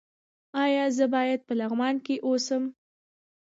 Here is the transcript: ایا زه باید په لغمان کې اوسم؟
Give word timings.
ایا 0.63 0.85
زه 0.97 1.05
باید 1.15 1.39
په 1.47 1.53
لغمان 1.59 1.95
کې 2.05 2.15
اوسم؟ 2.27 2.63